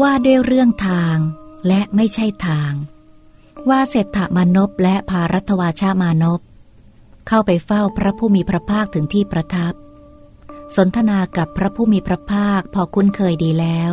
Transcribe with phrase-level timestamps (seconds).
[0.00, 1.16] ว่าด้วยเรื่องทาง
[1.66, 2.72] และไม่ใช่ทาง
[3.68, 6.40] ว่าเศรษฐมานพและภารัตวาชามานพ
[7.28, 9.74] เข้าไปเฝ้าพระผู้มีพระภาคถึงที่ประทับ
[10.76, 13.92] สนทนากับพระผู้มีพระภาคพอคุ้นเคยดีแล้ว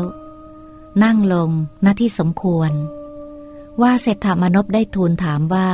[1.03, 1.49] นั่งลง
[1.81, 2.71] หน้าที่สมควร
[3.81, 5.69] ว่าเศรษฐมานพได้ทูลถามว่า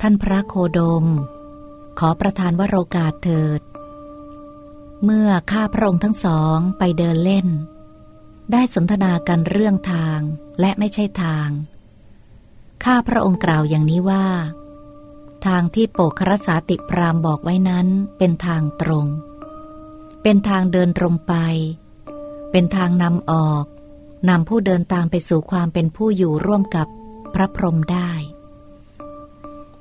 [0.00, 1.04] ท่านพระโคดม
[1.98, 3.60] ขอประทานวโรกาสเถิด
[5.04, 7.48] เมื่อข้าพระองค์ทั้งสองไปเดินเล่น
[8.52, 10.20] ได้สนทนากันเรื่องทาง
[10.60, 11.48] และไม่ใช่ทาง
[12.84, 14.26] ข้าพระองค์กล่าวอย่างนี้ว่า
[15.46, 17.86] ทางที่โปครสาติพรามบอกไว้นั้น
[18.18, 19.06] เป็นทางตรง
[20.22, 21.34] เป็นทางเดินตรงไป
[22.50, 23.64] เป็นทางนำออก
[24.28, 26.86] นำผู้เดินตามไปสู่ความเป็นผู้อยู่ร่วมกับ
[27.34, 28.10] พระพรหมได้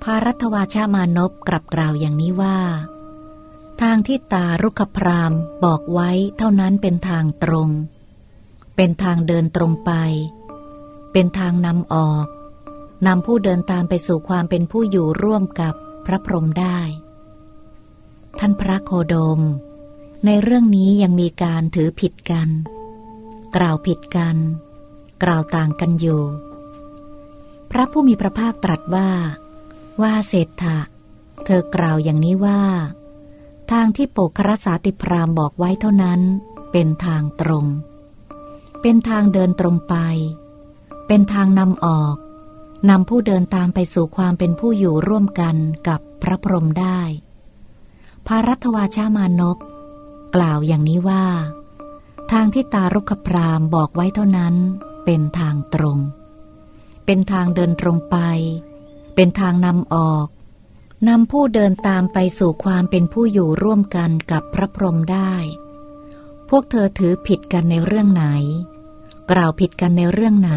[0.02, 2.59] พารัตวาชามานพกลับกล่าวอย่างนี้ว่า
[3.81, 5.34] ทางที่ตารุกพราม
[5.65, 7.70] บอกไว้เท่านั้นเป็นทางตรง
[8.80, 9.91] เป็นทางเดินตรงไป
[11.12, 12.27] เป็นทางนำออก
[13.07, 15.74] นำผู้เดินตามไปสู่ความเป็นผู้อยู่ร่วมกับ
[16.05, 16.79] พระพรหมได้
[18.40, 19.41] ท่านพระโคดม
[20.26, 22.49] ในเรื่องนี้ยังมีการถือผิดกัน
[23.55, 24.38] กล่าวผิดกัน
[25.23, 26.23] กล่าวต่างกันอยู่
[27.71, 29.10] พระผู้มีพระภาคตรัสว่า
[30.01, 30.77] ว่าเศรษฐะ
[31.46, 32.62] เธอกล่าวอย่างนี้ว่า
[33.71, 36.21] ทางที่โปกครสาติพรามบอกไว้เท่านั้น
[36.71, 37.66] เป็นทางตรง
[38.90, 39.96] เป็นทางเดินตรงไป
[41.07, 42.16] เป็นทางนำออก
[42.90, 45.55] นำผู้เดินตามไปสู่ความเป็นผู้อยู่ร่วมกัน
[45.88, 46.99] กับพระพรหมได้
[48.27, 49.57] พารัตวาชามานพ
[50.35, 51.26] กล่าวอย่างนี้ว่า
[52.32, 54.55] ทางที่ตารุกพรามบอกไว้เท่านั้น
[55.05, 55.99] เป็นทางตรง
[57.05, 58.18] เป็นทางเดินตรงไป
[59.16, 60.27] เป็นทางนำออก
[61.07, 65.34] นำผู้เดินตามไปสู่ความเป็นผู้อยู่ร่วมกันกับพระพรหมได้
[66.50, 68.25] พวกเธอถือผิดกันในเรื่องไหน
[69.31, 70.53] กล่าวผิดกันในเรื่องไหน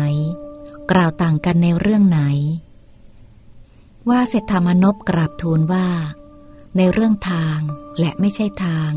[0.90, 2.20] กล่าวต่างกันในเรื่องไหน
[4.08, 5.88] ว่าเศรษฐามนพกราบทูลว่า
[6.76, 7.59] ในเรื่องทาง
[7.98, 8.92] และไม่ใช่ทาง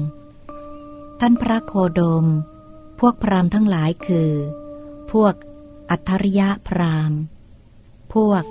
[1.20, 2.26] ท่านพระโคดม
[3.00, 4.32] พวกพรามทั้งหลายคือ
[5.12, 5.34] พวก
[5.90, 7.12] อัทริยะพราม
[8.14, 8.44] พวก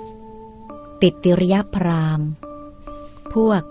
[1.01, 2.21] ติติริยะพราม
[3.33, 3.61] พวก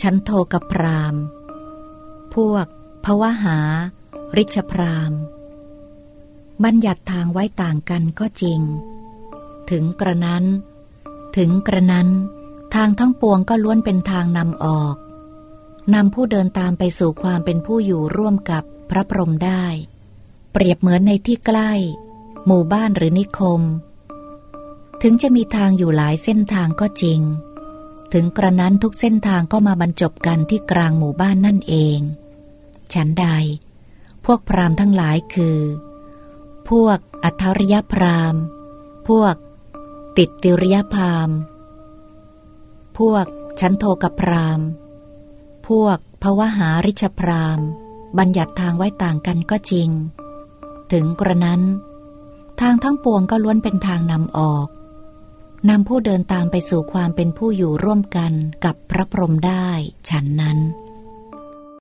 [0.00, 1.14] ชันโทกพราม
[2.34, 2.66] พวก
[3.04, 3.58] ภวหา
[4.36, 5.12] ริชพราม
[6.64, 8.60] บัญญัติทางไว้ต่างกันก็จริง
[9.70, 10.44] ถึงกระนั้น
[11.36, 12.08] ถึงกระนั้น
[12.74, 14.96] ทางทั้งปวงก็ล้วนเป็นทางนำออก
[15.94, 19.64] นำผู้เดินตามไปสู่ความเป็นผู้อยู่ร่วมกับพระพรหมได้
[20.52, 21.72] เปรียบเหมือนในที่ใกล้
[22.46, 23.60] หมู่บ้านหรือนิคม
[25.02, 27.20] ถึงจะมีทางอยู่หลายเส้นทางก็จริง
[28.12, 31.98] ถึงกระนั้นทุกเส้นทางก็มาบรรจบกันที่กลางหมู่บ้านนั่นเอง
[32.94, 33.26] ฉันใด
[34.24, 35.58] พวกพรามทั้งหลายคือ
[36.72, 38.34] พวกอัทธริยพราม
[39.08, 39.34] พวก
[40.18, 41.30] ติดติริยพาม
[42.98, 43.26] พวก
[43.60, 44.60] ชั้นโทกพราม
[45.68, 47.58] พวกภวหาริชพราม
[48.18, 49.90] บัญญัติทางไว้ต่างกันก็จริง
[50.92, 51.62] ถึงกระนั้น
[52.60, 54.66] ทางทั้งปวงก็ล้วนเป็นทางนำออก
[55.68, 58.32] นำผู้เดินตามไปสู่ความเป็นผู้อยู่ร่วมกัน
[58.64, 59.68] กับพระพรหมได้
[60.08, 60.58] ฉันนั้น